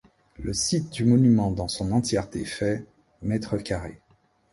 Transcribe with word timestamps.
Le 0.39 0.51
site 0.51 0.89
du 0.91 1.05
monument 1.05 1.51
dans 1.51 1.67
son 1.67 1.91
entièreté 1.91 2.43
fait 2.43 2.87
mètres 3.21 3.59
carrés. 3.59 4.01